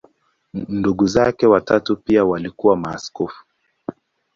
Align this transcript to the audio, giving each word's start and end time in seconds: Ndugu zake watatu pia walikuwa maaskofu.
Ndugu 0.69 1.07
zake 1.07 1.47
watatu 1.47 1.95
pia 1.95 2.25
walikuwa 2.25 2.77
maaskofu. 2.77 3.45